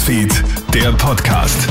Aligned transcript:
Newsfeed, 0.00 0.32
der 0.72 0.92
Podcast. 0.92 1.68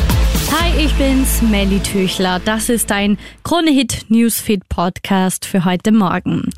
Hi, 0.51 0.85
ich 0.85 0.93
bin's, 0.93 1.41
Melly 1.41 1.79
Tüchler. 1.79 2.39
Das 2.39 2.69
ist 2.69 2.91
ein 2.91 3.17
Kronehit 3.43 4.05
Newsfeed 4.09 4.69
Podcast 4.69 5.45
für 5.45 5.65
heute 5.65 5.91
Morgen. 5.91 6.51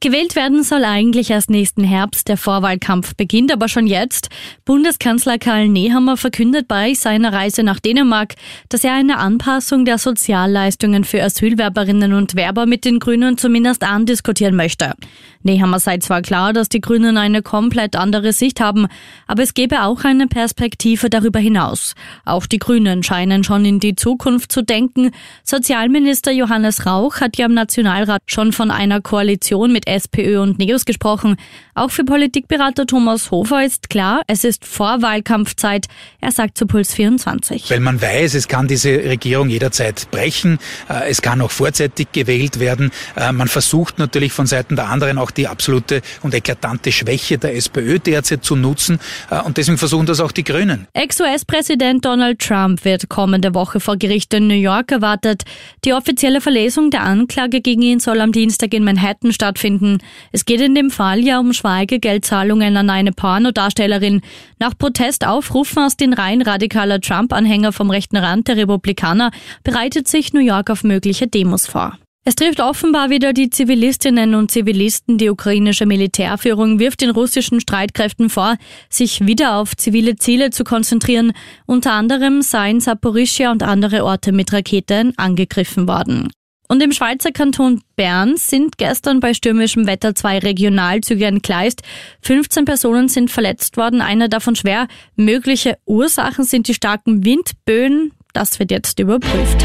Gewählt 0.00 0.36
werden 0.36 0.62
soll 0.62 0.84
eigentlich 0.84 1.30
erst 1.30 1.50
nächsten 1.50 1.82
Herbst. 1.82 2.28
Der 2.28 2.36
Vorwahlkampf 2.36 3.16
beginnt 3.16 3.52
aber 3.52 3.66
schon 3.66 3.88
jetzt. 3.88 4.28
Bundeskanzler 4.64 5.38
Karl 5.38 5.66
Nehammer 5.66 6.16
verkündet 6.16 6.68
bei 6.68 6.94
seiner 6.94 7.32
Reise 7.32 7.64
nach 7.64 7.80
Dänemark, 7.80 8.36
dass 8.68 8.84
er 8.84 8.94
eine 8.94 9.18
Anpassung 9.18 9.84
der 9.84 9.98
Sozialleistungen 9.98 11.02
für 11.02 11.20
Asylwerberinnen 11.20 12.12
und 12.12 12.36
Werber 12.36 12.64
mit 12.64 12.84
den 12.84 13.00
Grünen 13.00 13.38
zumindest 13.38 13.82
andiskutieren 13.82 14.54
möchte. 14.54 14.94
Nehammer 15.42 15.80
sei 15.80 15.98
zwar 15.98 16.22
klar, 16.22 16.52
dass 16.52 16.68
die 16.68 16.80
Grünen 16.80 17.16
eine 17.16 17.42
komplett 17.42 17.96
andere 17.96 18.32
Sicht 18.32 18.60
haben, 18.60 18.86
aber 19.26 19.42
es 19.42 19.54
gebe 19.54 19.82
auch 19.82 20.04
eine 20.04 20.28
Perspektive 20.28 21.10
darüber 21.10 21.40
hinaus. 21.40 21.94
Auch 22.24 22.46
die 22.46 22.58
Grünen 22.58 23.02
scheinen 23.02 23.42
schon 23.42 23.64
in 23.64 23.80
die 23.80 23.96
Zukunft 23.96 24.52
zu 24.52 24.62
denken. 24.62 25.10
Sozialminister 25.42 26.30
Johannes 26.30 26.86
Rauch 26.86 27.20
hat 27.20 27.36
ja 27.36 27.46
im 27.46 27.54
Nationalrat 27.54 28.22
schon 28.26 28.52
von 28.52 28.70
einer 28.70 29.00
Koalition 29.00 29.72
mit 29.72 29.87
SPÖ 29.88 30.40
und 30.40 30.58
NEOS 30.58 30.84
gesprochen. 30.84 31.36
Auch 31.74 31.90
für 31.90 32.04
Politikberater 32.04 32.86
Thomas 32.86 33.30
Hofer 33.30 33.64
ist 33.64 33.88
klar, 33.88 34.22
es 34.26 34.44
ist 34.44 34.64
Vorwahlkampfzeit. 34.64 35.86
Er 36.20 36.32
sagt 36.32 36.58
zu 36.58 36.66
Puls 36.66 36.92
24. 36.94 37.70
Weil 37.70 37.80
man 37.80 38.00
weiß, 38.00 38.34
es 38.34 38.48
kann 38.48 38.68
diese 38.68 38.90
Regierung 38.90 39.48
jederzeit 39.48 40.10
brechen. 40.10 40.58
Äh, 40.88 41.08
es 41.08 41.22
kann 41.22 41.40
auch 41.40 41.50
vorzeitig 41.50 42.08
gewählt 42.12 42.58
werden. 42.58 42.90
Äh, 43.16 43.32
man 43.32 43.48
versucht 43.48 43.98
natürlich 43.98 44.32
von 44.32 44.46
Seiten 44.46 44.76
der 44.76 44.88
anderen 44.88 45.18
auch 45.18 45.30
die 45.30 45.46
absolute 45.46 46.02
und 46.22 46.34
eklatante 46.34 46.90
Schwäche 46.90 47.38
der 47.38 47.54
SPÖ 47.54 47.98
derzeit 47.98 48.44
zu 48.44 48.56
nutzen. 48.56 48.98
Äh, 49.30 49.40
und 49.42 49.56
deswegen 49.56 49.78
versuchen 49.78 50.06
das 50.06 50.20
auch 50.20 50.32
die 50.32 50.44
Grünen. 50.44 50.88
Ex-US-Präsident 50.94 52.04
Donald 52.04 52.40
Trump 52.40 52.84
wird 52.84 53.08
kommende 53.08 53.54
Woche 53.54 53.80
vor 53.80 53.96
Gericht 53.96 54.34
in 54.34 54.48
New 54.48 54.54
York 54.54 54.90
erwartet. 54.90 55.44
Die 55.84 55.92
offizielle 55.92 56.40
Verlesung 56.40 56.90
der 56.90 57.02
Anklage 57.02 57.60
gegen 57.60 57.82
ihn 57.82 58.00
soll 58.00 58.20
am 58.20 58.32
Dienstag 58.32 58.74
in 58.74 58.84
Manhattan 58.84 59.32
stattfinden 59.32 59.77
finden. 59.78 59.98
Es 60.32 60.44
geht 60.44 60.60
in 60.60 60.74
dem 60.74 60.90
Fall 60.90 61.20
ja 61.20 61.38
um 61.38 61.52
Schweigegeldzahlungen 61.52 62.76
an 62.76 62.90
eine 62.90 63.12
Pornodarstellerin. 63.12 64.20
Nach 64.58 64.76
Protestaufrufen 64.76 65.82
aus 65.82 65.96
den 65.96 66.12
Reihen 66.12 66.42
radikaler 66.42 67.00
Trump-Anhänger 67.00 67.72
vom 67.72 67.90
rechten 67.90 68.16
Rand 68.16 68.48
der 68.48 68.56
Republikaner 68.56 69.30
bereitet 69.64 70.08
sich 70.08 70.32
New 70.32 70.40
York 70.40 70.70
auf 70.70 70.84
mögliche 70.84 71.26
Demos 71.26 71.66
vor. 71.66 71.98
Es 72.24 72.34
trifft 72.34 72.60
offenbar 72.60 73.08
wieder 73.08 73.32
die 73.32 73.48
Zivilistinnen 73.48 74.34
und 74.34 74.50
Zivilisten. 74.50 75.16
Die 75.16 75.30
ukrainische 75.30 75.86
Militärführung 75.86 76.78
wirft 76.78 77.00
den 77.00 77.08
russischen 77.08 77.58
Streitkräften 77.58 78.28
vor, 78.28 78.56
sich 78.90 79.26
wieder 79.26 79.56
auf 79.56 79.74
zivile 79.74 80.16
Ziele 80.16 80.50
zu 80.50 80.62
konzentrieren. 80.62 81.32
Unter 81.64 81.92
anderem 81.92 82.42
seien 82.42 82.80
Saporischia 82.80 83.50
und 83.50 83.62
andere 83.62 84.04
Orte 84.04 84.32
mit 84.32 84.52
Raketen 84.52 85.14
angegriffen 85.16 85.88
worden. 85.88 86.28
Und 86.68 86.82
im 86.82 86.92
Schweizer 86.92 87.32
Kanton 87.32 87.80
Bern 87.96 88.36
sind 88.36 88.76
gestern 88.76 89.20
bei 89.20 89.32
stürmischem 89.32 89.86
Wetter 89.86 90.14
zwei 90.14 90.38
Regionalzüge 90.38 91.24
entgleist. 91.24 91.82
15 92.20 92.66
Personen 92.66 93.08
sind 93.08 93.30
verletzt 93.30 93.78
worden, 93.78 94.02
einer 94.02 94.28
davon 94.28 94.54
schwer. 94.54 94.86
Mögliche 95.16 95.78
Ursachen 95.86 96.44
sind 96.44 96.68
die 96.68 96.74
starken 96.74 97.24
Windböen. 97.24 98.12
Das 98.34 98.58
wird 98.58 98.70
jetzt 98.70 98.98
überprüft. 99.00 99.64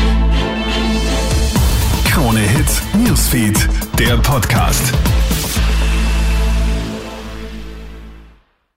Krone 2.05 2.39
Hits, 2.39 2.81
Newsfeed, 3.05 3.67
der 3.99 4.17
Podcast. 4.17 4.93